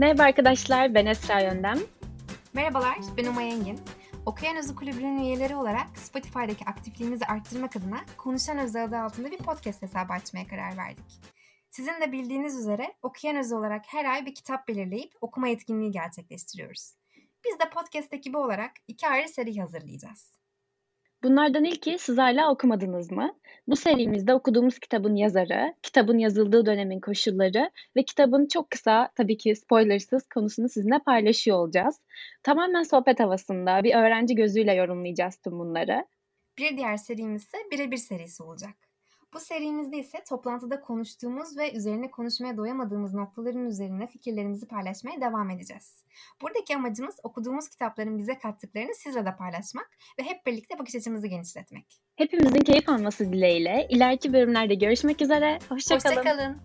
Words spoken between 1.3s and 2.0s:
Yöndem.